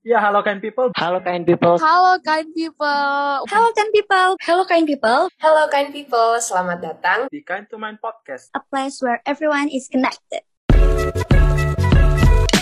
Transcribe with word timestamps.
Ya, 0.00 0.16
halo 0.16 0.40
kind 0.40 0.64
people. 0.64 0.88
Halo 0.96 1.20
kind 1.20 1.44
people. 1.44 1.76
Halo 1.76 2.16
kind 2.24 2.48
people. 2.56 3.44
Halo 3.52 3.68
kind 3.76 3.92
people. 3.92 4.32
Hello 4.40 4.64
kind 4.64 4.88
people. 4.88 5.28
Hello 5.36 5.68
kind 5.68 5.92
people. 5.92 6.40
Selamat 6.40 6.80
datang 6.80 7.28
di 7.28 7.44
Kind 7.44 7.68
to 7.68 7.76
Mind 7.76 8.00
Podcast. 8.00 8.48
A 8.56 8.64
place 8.64 9.04
where 9.04 9.20
everyone 9.28 9.68
is 9.68 9.92
connected. 9.92 10.40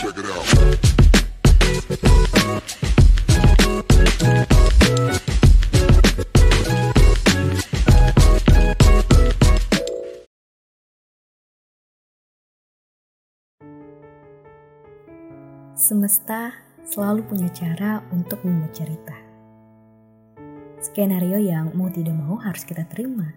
Check 0.03 0.19
it 0.19 0.27
out. 0.27 0.51
Semesta 15.79 16.68
selalu 16.89 17.21
punya 17.29 17.53
cara 17.53 18.01
untuk 18.17 18.41
membuat 18.49 18.73
cerita. 18.73 19.17
Skenario 20.81 21.37
yang 21.37 21.77
mau 21.77 21.93
tidak 21.93 22.17
mau 22.17 22.41
harus 22.41 22.65
kita 22.65 22.89
terima. 22.89 23.29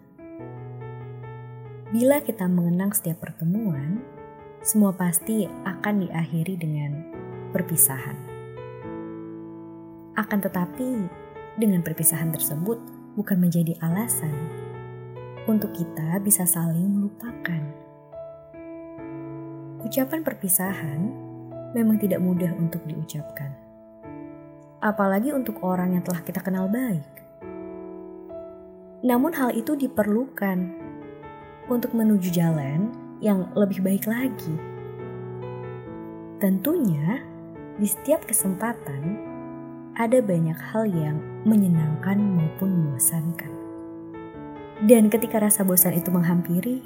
Bila 1.91 2.23
kita 2.23 2.47
mengenang 2.47 2.95
setiap 2.95 3.19
pertemuan, 3.19 3.99
semua 4.63 4.95
pasti 4.95 5.43
akan 5.67 6.07
diakhiri 6.07 6.55
dengan 6.55 6.91
perpisahan. 7.51 8.15
Akan 10.15 10.39
tetapi, 10.39 11.11
dengan 11.59 11.83
perpisahan 11.83 12.31
tersebut 12.31 12.79
bukan 13.19 13.35
menjadi 13.35 13.75
alasan 13.83 14.31
untuk 15.43 15.75
kita 15.75 16.23
bisa 16.23 16.47
saling 16.47 16.87
melupakan. 16.87 17.59
Ucapan 19.83 20.23
perpisahan 20.23 21.30
memang 21.71 21.99
tidak 21.99 22.19
mudah 22.19 22.51
untuk 22.55 22.83
diucapkan. 22.87 23.51
Apalagi 24.81 25.31
untuk 25.31 25.61
orang 25.61 25.93
yang 25.95 26.03
telah 26.03 26.21
kita 26.25 26.41
kenal 26.41 26.67
baik. 26.67 27.05
Namun 29.01 29.33
hal 29.33 29.53
itu 29.53 29.73
diperlukan 29.73 30.57
untuk 31.69 31.93
menuju 31.93 32.29
jalan 32.33 32.91
yang 33.21 33.49
lebih 33.53 33.81
baik 33.81 34.05
lagi. 34.09 34.55
Tentunya, 36.41 37.21
di 37.77 37.85
setiap 37.85 38.25
kesempatan 38.25 39.17
ada 39.97 40.17
banyak 40.23 40.57
hal 40.73 40.89
yang 40.89 41.17
menyenangkan 41.45 42.17
maupun 42.17 42.69
membosankan. 42.73 43.53
Dan 44.81 45.13
ketika 45.13 45.37
rasa 45.37 45.61
bosan 45.61 45.93
itu 45.93 46.09
menghampiri, 46.09 46.81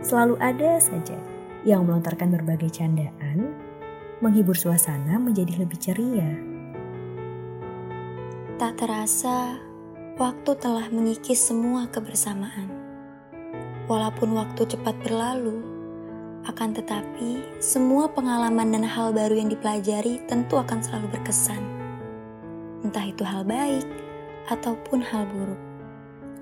selalu 0.00 0.40
ada 0.40 0.80
saja 0.80 1.16
yang 1.62 1.84
melontarkan 1.84 2.32
berbagai 2.32 2.72
candaan 2.72 3.41
menghibur 4.22 4.54
suasana 4.54 5.18
menjadi 5.18 5.66
lebih 5.66 5.82
ceria. 5.82 6.30
Tak 8.54 8.78
terasa, 8.78 9.58
waktu 10.14 10.54
telah 10.62 10.86
mengikis 10.94 11.42
semua 11.50 11.90
kebersamaan. 11.90 12.70
Walaupun 13.90 14.38
waktu 14.38 14.62
cepat 14.62 14.94
berlalu, 15.02 15.66
akan 16.46 16.70
tetapi 16.70 17.58
semua 17.58 18.06
pengalaman 18.06 18.70
dan 18.70 18.86
hal 18.86 19.10
baru 19.10 19.42
yang 19.42 19.50
dipelajari 19.50 20.22
tentu 20.30 20.54
akan 20.54 20.78
selalu 20.78 21.18
berkesan. 21.18 21.62
Entah 22.86 23.02
itu 23.02 23.26
hal 23.26 23.42
baik 23.42 23.86
ataupun 24.46 25.02
hal 25.02 25.26
buruk. 25.34 25.58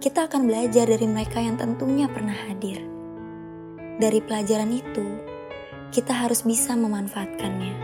Kita 0.04 0.28
akan 0.28 0.48
belajar 0.48 0.84
dari 0.84 1.08
mereka 1.08 1.40
yang 1.40 1.56
tentunya 1.56 2.08
pernah 2.12 2.36
hadir. 2.48 2.84
Dari 4.00 4.20
pelajaran 4.24 4.72
itu, 4.72 5.29
kita 5.90 6.14
harus 6.14 6.46
bisa 6.46 6.78
memanfaatkannya 6.78 7.74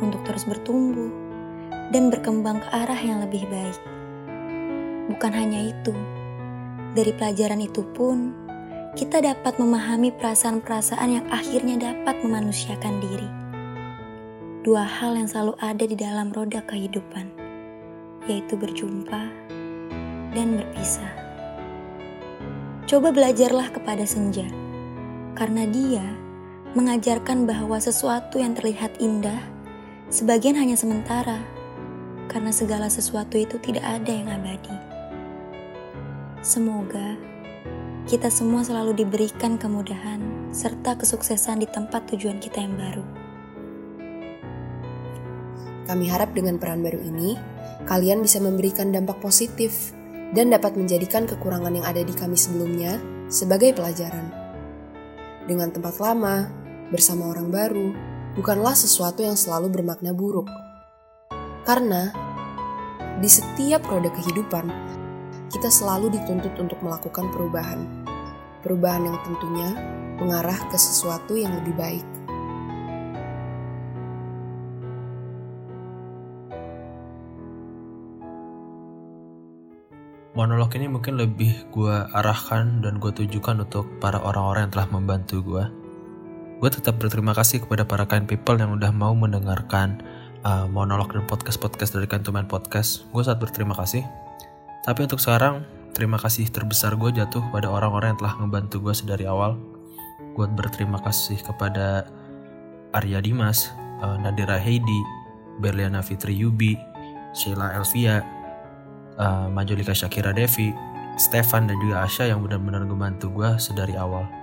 untuk 0.00 0.24
terus 0.24 0.48
bertumbuh 0.48 1.12
dan 1.92 2.08
berkembang 2.08 2.64
ke 2.64 2.68
arah 2.72 2.96
yang 2.96 3.20
lebih 3.20 3.44
baik. 3.52 3.76
Bukan 5.12 5.32
hanya 5.36 5.68
itu, 5.68 5.92
dari 6.96 7.12
pelajaran 7.12 7.60
itu 7.60 7.84
pun 7.92 8.32
kita 8.96 9.20
dapat 9.20 9.60
memahami 9.60 10.08
perasaan-perasaan 10.16 11.08
yang 11.20 11.26
akhirnya 11.28 11.76
dapat 11.92 12.16
memanusiakan 12.24 12.96
diri. 12.96 13.28
Dua 14.64 14.88
hal 14.88 15.16
yang 15.16 15.28
selalu 15.28 15.52
ada 15.60 15.84
di 15.84 15.96
dalam 15.96 16.32
roda 16.32 16.64
kehidupan, 16.64 17.28
yaitu 18.24 18.56
berjumpa 18.56 19.22
dan 20.32 20.48
berpisah. 20.56 21.12
Coba 22.88 23.12
belajarlah 23.12 23.68
kepada 23.68 24.08
senja, 24.08 24.48
karena 25.36 25.68
dia 25.68 26.27
mengajarkan 26.78 27.42
bahwa 27.42 27.82
sesuatu 27.82 28.38
yang 28.38 28.54
terlihat 28.54 28.94
indah 29.02 29.42
sebagian 30.14 30.54
hanya 30.54 30.78
sementara, 30.78 31.42
karena 32.30 32.54
segala 32.54 32.86
sesuatu 32.86 33.34
itu 33.34 33.58
tidak 33.58 33.82
ada 33.82 34.12
yang 34.14 34.30
abadi. 34.30 34.70
Semoga 36.38 37.18
kita 38.06 38.30
semua 38.30 38.62
selalu 38.62 39.04
diberikan 39.04 39.58
kemudahan 39.58 40.22
serta 40.54 40.94
kesuksesan 40.96 41.60
di 41.60 41.68
tempat 41.68 42.08
tujuan 42.14 42.38
kita 42.38 42.62
yang 42.62 42.78
baru. 42.78 43.04
Kami 45.90 46.04
harap 46.08 46.30
dengan 46.32 46.56
peran 46.56 46.80
baru 46.80 47.00
ini, 47.02 47.34
kalian 47.84 48.22
bisa 48.22 48.38
memberikan 48.38 48.94
dampak 48.94 49.18
positif 49.18 49.92
dan 50.36 50.52
dapat 50.52 50.76
menjadikan 50.76 51.24
kekurangan 51.24 51.72
yang 51.72 51.84
ada 51.88 52.04
di 52.04 52.12
kami 52.12 52.36
sebelumnya 52.36 53.00
sebagai 53.32 53.72
pelajaran. 53.76 54.28
Dengan 55.48 55.72
tempat 55.72 55.96
lama, 55.96 56.67
bersama 56.88 57.32
orang 57.32 57.52
baru 57.52 57.92
bukanlah 58.32 58.72
sesuatu 58.72 59.20
yang 59.20 59.36
selalu 59.36 59.68
bermakna 59.72 60.16
buruk. 60.16 60.48
Karena 61.68 62.08
di 63.20 63.28
setiap 63.28 63.84
roda 63.90 64.08
kehidupan, 64.08 64.66
kita 65.52 65.68
selalu 65.68 66.12
dituntut 66.16 66.54
untuk 66.56 66.78
melakukan 66.80 67.28
perubahan. 67.34 68.06
Perubahan 68.64 69.04
yang 69.04 69.18
tentunya 69.26 69.68
mengarah 70.22 70.58
ke 70.70 70.78
sesuatu 70.78 71.36
yang 71.36 71.52
lebih 71.62 71.74
baik. 71.76 72.06
Monolog 80.38 80.70
ini 80.78 80.86
mungkin 80.86 81.18
lebih 81.18 81.66
gue 81.74 81.96
arahkan 82.14 82.86
dan 82.86 83.02
gue 83.02 83.10
tujukan 83.10 83.66
untuk 83.66 83.90
para 83.98 84.22
orang-orang 84.22 84.70
yang 84.70 84.72
telah 84.78 84.88
membantu 84.94 85.42
gue 85.42 85.64
gue 86.58 86.70
tetap 86.74 86.98
berterima 86.98 87.30
kasih 87.38 87.62
kepada 87.62 87.86
para 87.86 88.02
kind 88.10 88.26
people 88.26 88.58
yang 88.58 88.74
udah 88.74 88.90
mau 88.90 89.14
mendengarkan 89.14 90.02
uh, 90.42 90.66
monolog 90.66 91.14
dan 91.14 91.22
podcast-podcast 91.30 91.94
dari 91.94 92.10
Kantuman 92.10 92.50
Podcast. 92.50 93.06
Gue 93.14 93.22
sangat 93.22 93.46
berterima 93.46 93.78
kasih. 93.78 94.02
Tapi 94.82 95.06
untuk 95.06 95.22
sekarang, 95.22 95.62
terima 95.94 96.18
kasih 96.18 96.50
terbesar 96.50 96.98
gue 96.98 97.14
jatuh 97.14 97.46
pada 97.54 97.70
orang-orang 97.70 98.14
yang 98.14 98.20
telah 98.26 98.34
membantu 98.42 98.82
gue 98.82 98.90
sedari 98.90 99.22
awal. 99.30 99.54
Gue 100.34 100.50
berterima 100.50 100.98
kasih 100.98 101.38
kepada 101.46 102.10
Arya 102.90 103.22
Dimas, 103.22 103.70
uh, 104.02 104.18
Nadira 104.18 104.58
Heidi, 104.58 105.00
Berliana 105.62 106.02
Fitri 106.02 106.34
Yubi, 106.34 106.74
Sheila 107.38 107.70
Elvia, 107.78 108.18
uh, 109.14 109.46
Majolika 109.46 109.94
Shakira 109.94 110.34
Devi, 110.34 110.74
Stefan 111.22 111.70
dan 111.70 111.78
juga 111.78 112.02
Asya 112.02 112.34
yang 112.34 112.42
benar-benar 112.42 112.82
membantu 112.82 113.30
gue 113.30 113.50
sedari 113.62 113.94
awal. 113.94 114.37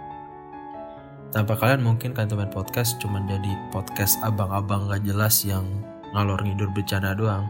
Tanpa 1.34 1.58
kalian 1.58 1.82
mungkin 1.82 2.14
kan 2.14 2.30
teman 2.30 2.52
podcast 2.54 3.02
cuma 3.02 3.22
jadi 3.26 3.54
podcast 3.74 4.22
abang-abang 4.22 4.90
gak 4.92 5.04
jelas 5.06 5.42
yang 5.42 5.66
ngalor 6.14 6.40
ngidur 6.44 6.70
bercanda 6.72 7.16
doang. 7.18 7.50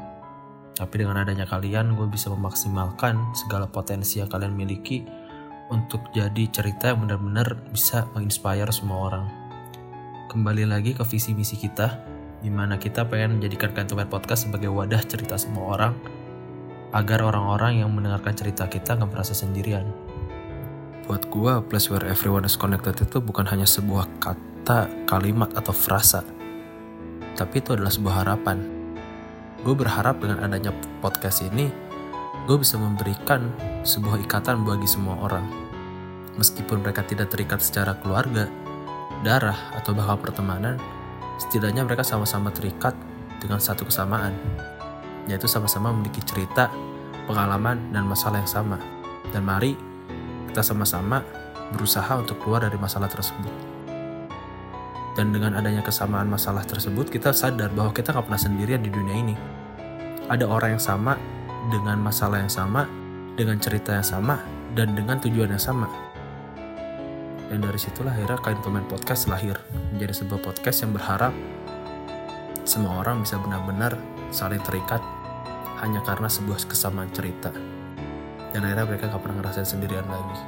Tapi 0.76 1.04
dengan 1.04 1.24
adanya 1.24 1.48
kalian 1.48 1.96
gue 1.96 2.08
bisa 2.12 2.28
memaksimalkan 2.32 3.16
segala 3.32 3.68
potensi 3.68 4.20
yang 4.20 4.28
kalian 4.28 4.52
miliki 4.52 5.08
untuk 5.72 6.02
jadi 6.12 6.46
cerita 6.52 6.94
yang 6.94 7.08
benar-benar 7.08 7.58
bisa 7.72 8.06
menginspire 8.14 8.70
semua 8.70 9.00
orang. 9.10 9.26
Kembali 10.30 10.68
lagi 10.68 10.92
ke 10.92 11.04
visi 11.08 11.32
misi 11.32 11.56
kita, 11.56 12.04
di 12.44 12.52
mana 12.52 12.76
kita 12.76 13.08
pengen 13.08 13.40
menjadikan 13.40 13.72
Kantumen 13.72 14.12
Podcast 14.12 14.46
sebagai 14.46 14.68
wadah 14.68 15.00
cerita 15.08 15.40
semua 15.40 15.80
orang, 15.80 15.94
agar 16.92 17.24
orang-orang 17.24 17.82
yang 17.82 17.90
mendengarkan 17.90 18.36
cerita 18.36 18.68
kita 18.68 19.00
nggak 19.00 19.16
merasa 19.16 19.32
sendirian. 19.32 19.88
Buat 21.06 21.30
gue, 21.30 21.54
place 21.70 21.94
where 21.94 22.02
everyone 22.10 22.50
is 22.50 22.58
connected 22.58 22.98
itu 22.98 23.22
bukan 23.22 23.46
hanya 23.46 23.70
sebuah 23.70 24.10
kata, 24.18 25.06
kalimat, 25.06 25.54
atau 25.54 25.70
frasa. 25.70 26.26
Tapi 27.38 27.62
itu 27.62 27.78
adalah 27.78 27.94
sebuah 27.94 28.26
harapan. 28.26 28.58
Gue 29.62 29.78
berharap 29.78 30.18
dengan 30.18 30.42
adanya 30.42 30.74
podcast 31.06 31.46
ini, 31.46 31.70
gue 32.50 32.58
bisa 32.58 32.82
memberikan 32.82 33.54
sebuah 33.86 34.18
ikatan 34.26 34.66
bagi 34.66 34.90
semua 34.90 35.22
orang. 35.22 35.46
Meskipun 36.42 36.82
mereka 36.82 37.06
tidak 37.06 37.30
terikat 37.30 37.62
secara 37.62 37.94
keluarga, 38.02 38.50
darah, 39.22 39.78
atau 39.78 39.94
bahkan 39.94 40.18
pertemanan, 40.18 40.82
setidaknya 41.38 41.86
mereka 41.86 42.02
sama-sama 42.02 42.50
terikat 42.50 42.98
dengan 43.38 43.62
satu 43.62 43.86
kesamaan, 43.86 44.34
yaitu 45.30 45.46
sama-sama 45.46 45.94
memiliki 45.94 46.26
cerita, 46.26 46.74
pengalaman, 47.30 47.94
dan 47.94 48.10
masalah 48.10 48.42
yang 48.42 48.50
sama. 48.50 48.82
Dan 49.30 49.46
mari 49.46 49.95
kita 50.56 50.64
sama-sama 50.64 51.20
berusaha 51.76 52.16
untuk 52.16 52.40
keluar 52.40 52.64
dari 52.64 52.80
masalah 52.80 53.12
tersebut. 53.12 53.76
dan 55.20 55.32
dengan 55.32 55.56
adanya 55.56 55.80
kesamaan 55.80 56.28
masalah 56.28 56.64
tersebut 56.64 57.08
kita 57.08 57.32
sadar 57.32 57.72
bahwa 57.72 57.92
kita 57.96 58.12
nggak 58.12 58.28
pernah 58.28 58.40
sendirian 58.40 58.84
di 58.84 58.92
dunia 58.92 59.16
ini. 59.16 59.36
Ada 60.28 60.44
orang 60.44 60.76
yang 60.76 60.84
sama 60.84 61.16
dengan 61.72 62.00
masalah 62.04 62.44
yang 62.44 62.52
sama 62.52 62.84
dengan 63.40 63.56
cerita 63.60 63.96
yang 63.96 64.04
sama 64.04 64.44
dan 64.76 64.92
dengan 64.92 65.20
tujuan 65.24 65.56
yang 65.56 65.60
sama. 65.60 65.88
Dan 67.48 67.64
dari 67.64 67.80
situlah 67.80 68.12
akhirnya 68.12 68.40
Kain 68.44 68.60
Tumen 68.60 68.84
Podcast 68.92 69.32
lahir 69.32 69.56
menjadi 69.96 70.24
sebuah 70.24 70.40
podcast 70.40 70.84
yang 70.84 70.92
berharap 70.92 71.32
semua 72.68 73.04
orang 73.04 73.24
bisa 73.24 73.40
benar-benar 73.40 73.96
saling 74.36 74.60
terikat 74.68 75.00
hanya 75.80 76.04
karena 76.04 76.28
sebuah 76.28 76.60
kesamaan 76.68 77.08
cerita 77.16 77.75
dan 78.56 78.64
akhirnya 78.64 78.88
mereka 78.88 79.12
gak 79.12 79.20
pernah 79.20 79.44
ngerasain 79.44 79.68
sendirian 79.68 80.08
lagi. 80.08 80.40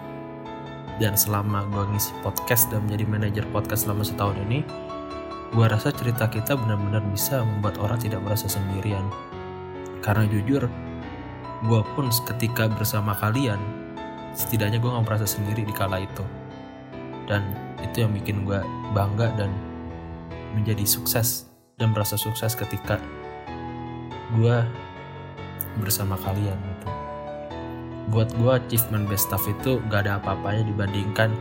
Dan 0.96 1.20
selama 1.20 1.68
gue 1.68 1.84
ngisi 1.92 2.16
podcast 2.24 2.72
dan 2.72 2.88
menjadi 2.88 3.04
manajer 3.04 3.46
podcast 3.52 3.84
selama 3.84 4.08
setahun 4.08 4.40
ini 4.48 4.64
gue 5.52 5.66
rasa 5.68 5.92
cerita 5.92 6.32
kita 6.32 6.56
benar-benar 6.56 7.04
bisa 7.12 7.44
membuat 7.44 7.76
orang 7.84 8.00
tidak 8.00 8.24
merasa 8.24 8.48
sendirian. 8.48 9.04
Karena 10.00 10.24
jujur 10.24 10.72
gue 11.68 11.82
pun 12.00 12.08
ketika 12.08 12.72
bersama 12.72 13.12
kalian 13.20 13.60
setidaknya 14.32 14.80
gue 14.80 14.88
gak 14.88 15.04
merasa 15.04 15.28
sendiri 15.28 15.68
di 15.68 15.76
kala 15.76 16.00
itu. 16.00 16.24
Dan 17.28 17.44
itu 17.84 18.08
yang 18.08 18.16
bikin 18.16 18.48
gue 18.48 18.64
bangga 18.96 19.36
dan 19.36 19.52
menjadi 20.56 20.88
sukses 20.88 21.52
dan 21.76 21.92
merasa 21.92 22.16
sukses 22.16 22.56
ketika 22.56 23.04
gue 24.40 24.58
bersama 25.84 26.16
kalian 26.24 26.77
buat 28.08 28.32
gue 28.40 28.52
achievement 28.56 29.04
best 29.12 29.28
stuff 29.28 29.44
itu 29.52 29.84
gak 29.92 30.08
ada 30.08 30.20
apa-apanya 30.24 30.64
dibandingkan 30.64 31.36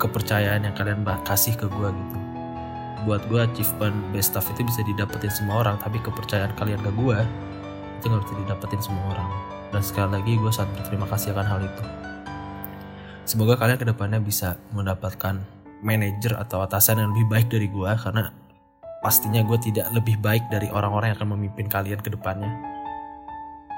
kepercayaan 0.00 0.64
yang 0.64 0.74
kalian 0.74 1.04
kasih 1.28 1.52
ke 1.54 1.68
gue 1.68 1.88
gitu. 1.92 2.16
Buat 3.04 3.22
gue 3.28 3.40
achievement 3.44 3.96
best 4.16 4.32
stuff 4.32 4.48
itu 4.48 4.64
bisa 4.64 4.80
didapetin 4.82 5.28
semua 5.28 5.60
orang 5.60 5.76
tapi 5.76 6.00
kepercayaan 6.00 6.56
kalian 6.56 6.80
ke 6.80 6.90
gue 6.96 7.18
itu 8.00 8.04
gak 8.08 8.22
bisa 8.24 8.34
didapetin 8.48 8.80
semua 8.80 9.04
orang. 9.12 9.28
Dan 9.72 9.80
sekali 9.84 10.08
lagi 10.16 10.32
gue 10.40 10.52
sangat 10.52 10.72
berterima 10.80 11.06
kasih 11.08 11.36
akan 11.36 11.46
hal 11.46 11.60
itu. 11.64 11.84
Semoga 13.28 13.54
kalian 13.54 13.78
ke 13.78 13.86
depannya 13.86 14.18
bisa 14.18 14.58
mendapatkan 14.74 15.38
manajer 15.84 16.32
atau 16.34 16.64
atasan 16.64 16.98
yang 16.98 17.10
lebih 17.12 17.28
baik 17.28 17.46
dari 17.52 17.68
gue 17.68 17.90
karena 18.00 18.32
pastinya 19.04 19.42
gue 19.44 19.58
tidak 19.60 19.90
lebih 19.92 20.16
baik 20.18 20.48
dari 20.48 20.70
orang-orang 20.72 21.12
yang 21.12 21.18
akan 21.20 21.30
memimpin 21.36 21.66
kalian 21.68 22.00
ke 22.00 22.08
depannya. 22.08 22.50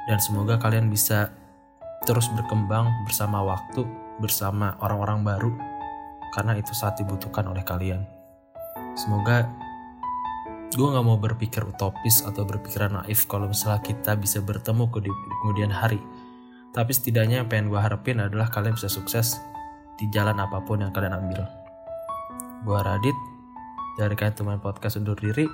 Dan 0.04 0.20
semoga 0.20 0.60
kalian 0.60 0.92
bisa 0.92 1.32
terus 2.04 2.28
berkembang 2.32 2.88
bersama 3.08 3.40
waktu, 3.40 3.84
bersama 4.20 4.76
orang-orang 4.80 5.24
baru, 5.24 5.50
karena 6.36 6.56
itu 6.56 6.72
saat 6.76 7.00
dibutuhkan 7.00 7.48
oleh 7.48 7.64
kalian. 7.64 8.04
Semoga 8.94 9.48
gue 10.74 10.88
gak 10.90 11.06
mau 11.06 11.18
berpikir 11.18 11.62
utopis 11.62 12.26
atau 12.26 12.42
berpikiran 12.42 13.02
naif 13.02 13.30
kalau 13.30 13.46
misalnya 13.46 13.82
kita 13.82 14.18
bisa 14.18 14.42
bertemu 14.42 14.90
ke 14.90 14.98
di 15.06 15.10
kemudian 15.42 15.70
hari. 15.70 16.02
Tapi 16.74 16.90
setidaknya 16.90 17.42
yang 17.42 17.48
pengen 17.48 17.70
gue 17.70 17.78
harapin 17.78 18.18
adalah 18.18 18.50
kalian 18.50 18.74
bisa 18.74 18.90
sukses 18.90 19.38
di 19.94 20.10
jalan 20.10 20.34
apa 20.42 20.58
pun 20.66 20.82
yang 20.82 20.90
kalian 20.90 21.14
ambil. 21.14 21.46
Gue 22.66 22.78
Radit, 22.82 23.14
dari 23.94 24.18
kalian 24.18 24.34
teman 24.34 24.58
podcast 24.58 24.98
undur 24.98 25.14
diri. 25.14 25.46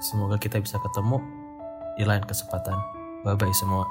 Semoga 0.00 0.40
kita 0.40 0.56
bisa 0.56 0.80
ketemu 0.80 1.20
di 2.00 2.04
lain 2.08 2.24
kesempatan. 2.24 2.76
Bye-bye 3.24 3.52
semua. 3.52 3.84